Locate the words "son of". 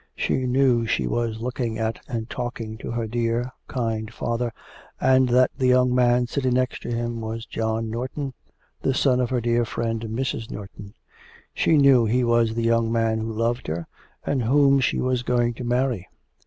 8.95-9.29